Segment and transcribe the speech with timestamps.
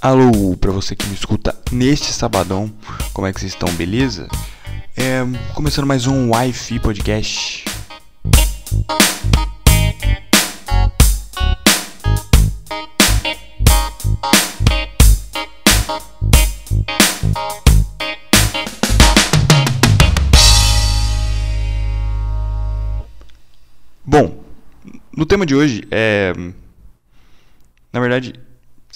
[0.00, 2.72] Alô, para você que me escuta neste sabadão,
[3.12, 4.28] como é que vocês estão, beleza?
[4.96, 5.24] É,
[5.54, 7.64] começando mais um Wi-Fi Podcast.
[24.06, 24.44] Bom,
[25.12, 26.32] no tema de hoje é.
[27.92, 28.34] Na verdade,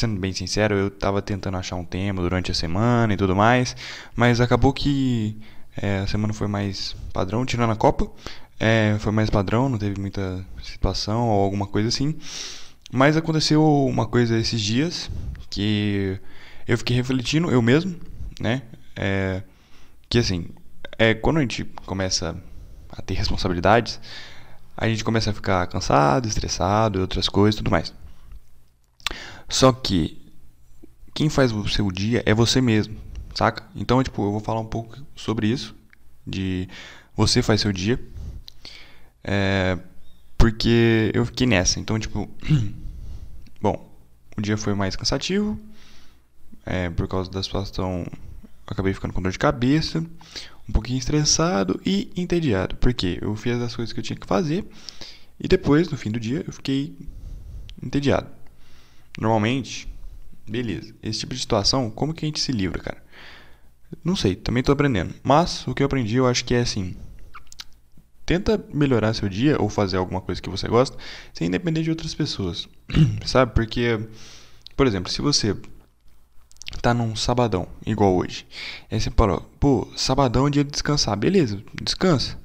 [0.00, 3.76] sendo bem sincero, eu tava tentando achar um tema durante a semana e tudo mais,
[4.16, 5.38] mas acabou que
[5.76, 8.10] é, a semana foi mais padrão, tirando a Copa,
[8.58, 12.16] é, foi mais padrão, não teve muita situação ou alguma coisa assim.
[12.92, 15.10] Mas aconteceu uma coisa esses dias
[15.50, 16.18] que
[16.66, 17.94] eu fiquei refletindo, eu mesmo,
[18.40, 18.62] né?
[18.96, 19.42] É,
[20.08, 20.48] que assim,
[20.98, 22.36] é, quando a gente começa
[22.90, 24.00] a ter responsabilidades,
[24.76, 27.92] a gente começa a ficar cansado, estressado e outras coisas tudo mais.
[29.50, 30.16] Só que
[31.12, 32.96] quem faz o seu dia é você mesmo,
[33.34, 33.68] saca?
[33.74, 35.74] Então, tipo, eu vou falar um pouco sobre isso,
[36.24, 36.68] de
[37.16, 38.00] você faz seu dia,
[39.24, 39.76] é,
[40.38, 41.80] porque eu fiquei nessa.
[41.80, 42.30] Então, tipo,
[43.60, 43.92] bom,
[44.38, 45.60] o dia foi mais cansativo,
[46.64, 48.06] é, por causa da situação,
[48.66, 49.98] acabei ficando com dor de cabeça,
[50.68, 54.64] um pouquinho estressado e entediado, porque eu fiz as coisas que eu tinha que fazer
[55.40, 56.96] e depois, no fim do dia, eu fiquei
[57.82, 58.39] entediado.
[59.20, 59.86] Normalmente,
[60.48, 60.94] beleza.
[61.02, 63.04] Esse tipo de situação, como que a gente se livra, cara?
[64.02, 65.14] Não sei, também tô aprendendo.
[65.22, 66.96] Mas o que eu aprendi, eu acho que é assim:
[68.24, 70.96] tenta melhorar seu dia ou fazer alguma coisa que você gosta
[71.34, 72.66] sem depender de outras pessoas.
[73.26, 73.52] Sabe?
[73.52, 74.00] Porque,
[74.74, 75.54] por exemplo, se você
[76.80, 78.46] tá num sabadão, igual hoje,
[78.90, 81.16] aí você falou, pô, sabadão é dia de descansar.
[81.16, 82.38] Beleza, descansa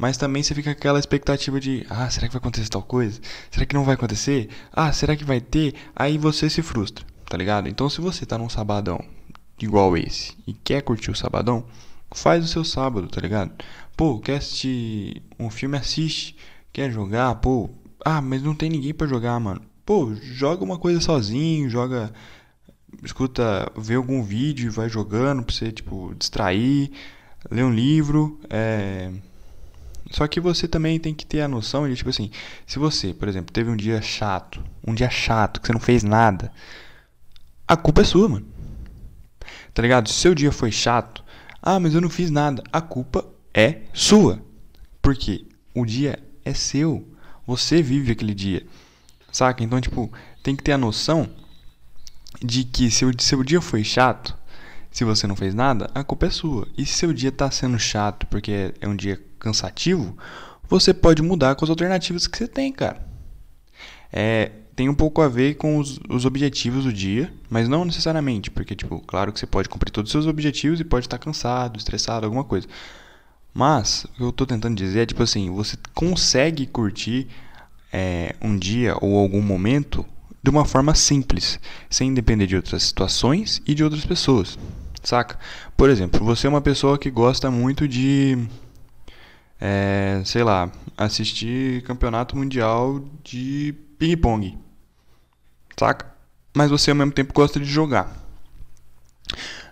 [0.00, 3.20] mas também você fica com aquela expectativa de, ah, será que vai acontecer tal coisa?
[3.50, 4.48] Será que não vai acontecer?
[4.72, 5.74] Ah, será que vai ter?
[5.94, 7.68] Aí você se frustra, tá ligado?
[7.68, 8.98] Então se você tá num sabadão
[9.60, 11.66] igual esse e quer curtir o sabadão,
[12.14, 13.52] faz o seu sábado, tá ligado?
[13.94, 16.34] Pô, quer assistir um filme, assiste.
[16.72, 17.68] Quer jogar, pô,
[18.02, 19.60] ah, mas não tem ninguém para jogar, mano.
[19.84, 22.10] Pô, joga uma coisa sozinho, joga
[23.04, 26.90] escuta, vê algum vídeo e vai jogando pra você, tipo, distrair,
[27.50, 29.10] ler um livro, é
[30.10, 32.30] só que você também tem que ter a noção de, tipo assim,
[32.66, 36.02] se você, por exemplo, teve um dia chato, um dia chato, que você não fez
[36.02, 36.52] nada,
[37.66, 38.46] a culpa é sua, mano.
[39.72, 40.08] Tá ligado?
[40.08, 41.24] Se seu dia foi chato,
[41.62, 44.42] ah, mas eu não fiz nada, a culpa é sua.
[45.00, 47.06] Porque o dia é seu.
[47.46, 48.66] Você vive aquele dia.
[49.30, 49.62] Saca?
[49.62, 50.12] Então, tipo,
[50.42, 51.30] tem que ter a noção
[52.42, 54.36] de que se o seu dia foi chato,
[54.90, 56.66] se você não fez nada, a culpa é sua.
[56.76, 60.16] E se seu dia tá sendo chato porque é um dia cansativo,
[60.68, 63.04] você pode mudar com as alternativas que você tem, cara.
[64.12, 68.50] É, tem um pouco a ver com os, os, objetivos do dia, mas não necessariamente,
[68.50, 71.76] porque, tipo, claro que você pode cumprir todos os seus objetivos e pode estar cansado,
[71.76, 72.66] estressado, alguma coisa.
[73.52, 77.26] Mas, o que eu estou tentando dizer é, tipo assim, você consegue curtir
[77.92, 80.06] é, um dia ou algum momento
[80.42, 84.58] de uma forma simples, sem depender de outras situações e de outras pessoas,
[85.02, 85.38] saca?
[85.76, 88.38] Por exemplo, você é uma pessoa que gosta muito de
[89.60, 94.58] é, sei lá, assistir campeonato mundial de ping-pong.
[95.78, 96.10] Saca?
[96.54, 98.16] Mas você ao mesmo tempo gosta de jogar.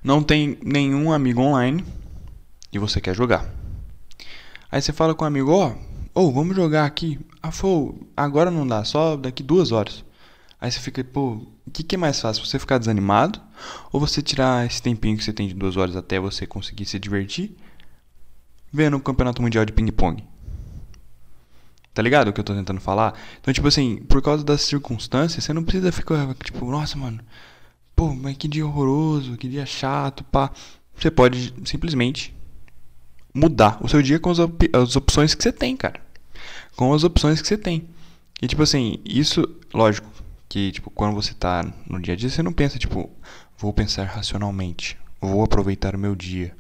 [0.03, 1.85] Não tem nenhum amigo online
[2.73, 3.47] e você quer jogar.
[4.71, 5.73] Aí você fala com um amigo, ó,
[6.15, 7.19] oh, oh, vamos jogar aqui.
[7.43, 10.05] Ah, pô, agora não dá, só daqui duas horas.
[10.61, 12.45] Aí você fica, pô, o que, que é mais fácil?
[12.45, 13.41] Você ficar desanimado?
[13.93, 16.99] Ou você tirar esse tempinho que você tem de duas horas até você conseguir se
[16.99, 17.57] divertir?
[18.73, 20.23] Vendo o campeonato mundial de ping-pong.
[21.95, 23.15] Tá ligado o que eu tô tentando falar?
[23.41, 27.21] Então, tipo assim, por causa das circunstâncias, você não precisa ficar, tipo, nossa, mano,
[27.97, 30.53] pô, mas que dia horroroso, que dia chato, pá.
[30.95, 32.33] Você pode simplesmente
[33.35, 36.01] mudar o seu dia com as, op as opções que você tem, cara.
[36.77, 37.89] Com as opções que você tem.
[38.41, 39.43] E, tipo assim, isso,
[39.75, 40.09] lógico,
[40.49, 43.11] que, tipo, quando você tá no dia a dia, você não pensa, tipo,
[43.59, 46.55] vou pensar racionalmente, vou aproveitar o meu dia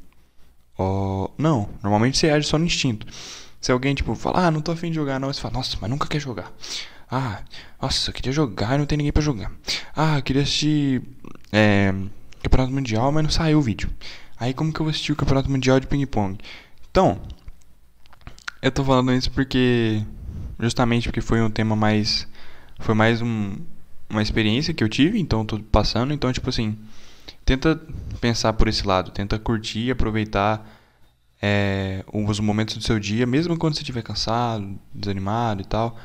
[0.78, 3.04] Oh, não, normalmente você age só no instinto.
[3.60, 5.90] Se alguém, tipo, fala, ah, não tô afim de jogar, não, você fala, nossa, mas
[5.90, 6.52] nunca quer jogar.
[7.10, 7.42] Ah,
[7.82, 9.50] nossa, eu queria jogar e não tem ninguém pra jogar.
[9.96, 11.02] Ah, eu queria assistir
[11.50, 11.92] é,
[12.42, 13.90] Campeonato Mundial, mas não saiu o vídeo.
[14.38, 16.38] Aí como que eu vou assistir o Campeonato Mundial de Ping-Pong?
[16.90, 17.20] Então,
[18.62, 20.04] eu tô falando isso porque.
[20.60, 22.28] Justamente porque foi um tema mais.
[22.78, 23.56] Foi mais um,
[24.08, 26.78] uma experiência que eu tive, então tô passando, então, tipo assim
[27.44, 27.80] tenta
[28.20, 30.68] pensar por esse lado, tenta curtir e aproveitar
[31.40, 35.96] é, os momentos do seu dia, mesmo quando você estiver cansado, desanimado e tal.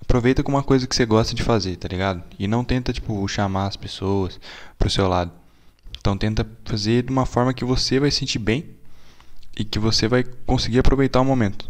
[0.00, 2.22] aproveita com uma coisa que você gosta de fazer, tá ligado?
[2.38, 4.40] E não tenta, tipo, chamar as pessoas
[4.78, 5.32] pro seu lado.
[5.98, 8.70] Então tenta fazer de uma forma que você vai sentir bem
[9.58, 11.68] e que você vai conseguir aproveitar o momento,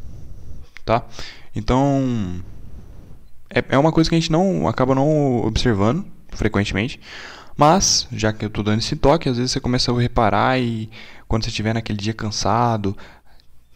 [0.85, 1.07] tá?
[1.55, 2.43] Então
[3.49, 7.01] é, é uma coisa que a gente não acaba não observando frequentemente,
[7.57, 10.91] mas já que eu tô dando esse toque, às vezes você começa a reparar e
[11.27, 12.97] quando você estiver naquele dia cansado,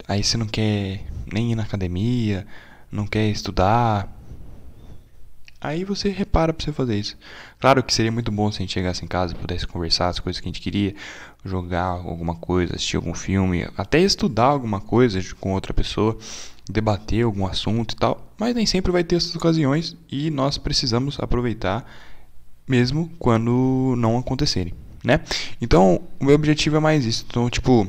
[0.07, 2.47] aí você não quer nem ir na academia,
[2.91, 4.09] não quer estudar,
[5.63, 7.19] Aí você repara pra você fazer isso.
[7.59, 10.19] Claro que seria muito bom se a gente chegasse em casa e pudesse conversar as
[10.19, 10.95] coisas que a gente queria,
[11.45, 16.17] jogar alguma coisa, assistir algum filme, até estudar alguma coisa com outra pessoa,
[16.67, 18.27] debater algum assunto e tal.
[18.39, 21.85] Mas nem sempre vai ter essas ocasiões e nós precisamos aproveitar
[22.71, 24.73] mesmo quando não acontecerem,
[25.05, 25.21] né?
[25.61, 27.27] Então, o meu objetivo é mais isso.
[27.29, 27.87] Então, tipo,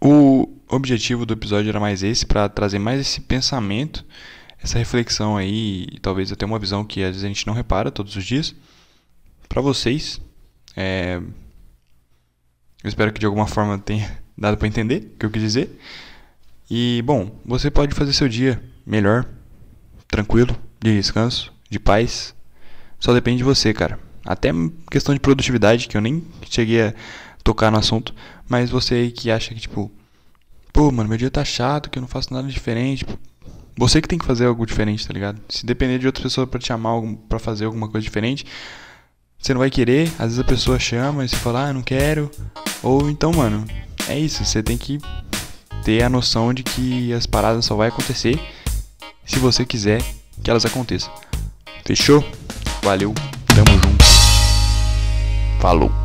[0.00, 4.04] o objetivo do episódio era mais esse para trazer mais esse pensamento
[4.64, 7.90] essa reflexão aí, e talvez até uma visão que às vezes a gente não repara
[7.90, 8.54] todos os dias,
[9.46, 10.18] para vocês.
[10.74, 11.20] É...
[12.82, 15.78] Eu espero que de alguma forma tenha dado para entender o que eu quis dizer.
[16.70, 19.26] E bom, você pode fazer seu dia melhor,
[20.08, 22.34] tranquilo, de descanso, de paz.
[23.04, 23.98] Só depende de você, cara.
[24.24, 24.50] Até
[24.90, 26.94] questão de produtividade, que eu nem cheguei a
[27.42, 28.14] tocar no assunto,
[28.48, 29.92] mas você aí que acha que tipo,
[30.72, 33.04] pô, mano, meu dia tá chato, que eu não faço nada diferente,
[33.76, 35.38] você que tem que fazer algo diferente, tá ligado?
[35.50, 36.98] Se depender de outra pessoa para te chamar
[37.28, 38.46] para fazer alguma coisa diferente,
[39.38, 40.08] você não vai querer.
[40.18, 42.30] Às vezes a pessoa chama e você fala, ah, não quero.
[42.82, 43.66] Ou então, mano,
[44.08, 44.42] é isso.
[44.42, 44.98] Você tem que
[45.84, 48.40] ter a noção de que as paradas só vai acontecer
[49.26, 50.02] se você quiser
[50.42, 51.12] que elas aconteçam.
[51.84, 52.24] Fechou?
[52.84, 53.14] Valeu,
[53.46, 54.04] tamo junto.
[55.58, 56.03] Falou.